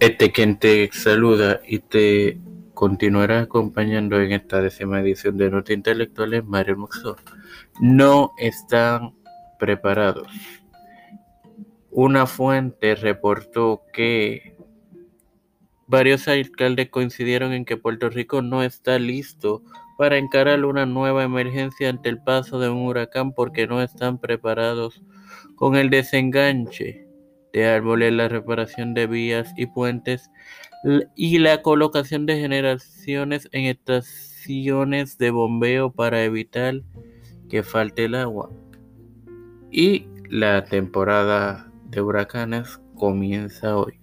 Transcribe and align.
Este 0.00 0.32
quien 0.32 0.58
te 0.58 0.88
saluda 0.94 1.60
y 1.62 1.80
te 1.80 2.38
continuará 2.72 3.40
acompañando 3.40 4.18
en 4.18 4.32
esta 4.32 4.62
décima 4.62 4.98
edición 5.00 5.36
de 5.36 5.50
Nota 5.50 5.74
Intelectuales, 5.74 6.42
Mario 6.42 6.78
Muxo. 6.78 7.16
No 7.82 8.32
están 8.38 9.12
preparados. 9.58 10.26
Una 11.90 12.24
fuente 12.24 12.94
reportó 12.94 13.82
que 13.92 14.56
varios 15.86 16.28
alcaldes 16.28 16.88
coincidieron 16.88 17.52
en 17.52 17.66
que 17.66 17.76
Puerto 17.76 18.08
Rico 18.08 18.40
no 18.40 18.62
está 18.62 18.98
listo 18.98 19.62
para 19.98 20.16
encarar 20.16 20.64
una 20.64 20.86
nueva 20.86 21.24
emergencia 21.24 21.90
ante 21.90 22.08
el 22.08 22.22
paso 22.22 22.58
de 22.58 22.70
un 22.70 22.86
huracán 22.86 23.34
porque 23.34 23.66
no 23.66 23.82
están 23.82 24.18
preparados 24.18 25.02
con 25.56 25.76
el 25.76 25.90
desenganche 25.90 27.09
de 27.52 27.66
árboles, 27.66 28.12
la 28.12 28.28
reparación 28.28 28.94
de 28.94 29.06
vías 29.06 29.52
y 29.56 29.66
puentes 29.66 30.30
y 31.14 31.38
la 31.38 31.62
colocación 31.62 32.26
de 32.26 32.38
generaciones 32.40 33.48
en 33.52 33.66
estaciones 33.66 35.18
de 35.18 35.30
bombeo 35.30 35.92
para 35.92 36.24
evitar 36.24 36.82
que 37.48 37.62
falte 37.62 38.04
el 38.06 38.14
agua. 38.14 38.50
Y 39.70 40.06
la 40.28 40.64
temporada 40.64 41.70
de 41.84 42.00
huracanes 42.00 42.80
comienza 42.94 43.76
hoy. 43.76 43.99